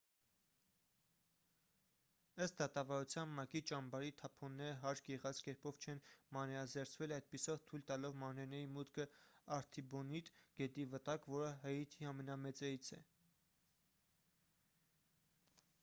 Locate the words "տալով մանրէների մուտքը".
7.93-9.07